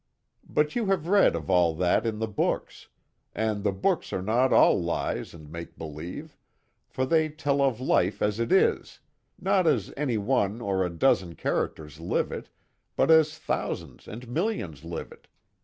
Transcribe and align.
But 0.49 0.75
you 0.75 0.87
have 0.87 1.05
read 1.07 1.35
of 1.35 1.47
all 1.47 1.75
that 1.75 2.07
in 2.07 2.17
the 2.17 2.27
books 2.27 2.87
and 3.35 3.63
the 3.63 3.71
books 3.71 4.11
are 4.11 4.23
not 4.23 4.51
all 4.51 4.81
lies 4.81 5.31
and 5.31 5.47
make 5.51 5.77
believe, 5.77 6.35
for 6.87 7.05
they 7.05 7.29
tell 7.29 7.61
of 7.61 7.79
life 7.79 8.19
as 8.19 8.39
it 8.39 8.51
is 8.51 8.99
not 9.39 9.67
as 9.67 9.93
any 9.95 10.17
one 10.17 10.59
or 10.59 10.83
a 10.83 10.89
dozen 10.89 11.35
characters 11.35 11.99
live 11.99 12.31
it 12.31 12.49
but 12.95 13.11
as 13.11 13.37
thousands 13.37 14.07
and 14.07 14.27
millions 14.27 14.83
live 14.83 15.11
it. 15.11 15.27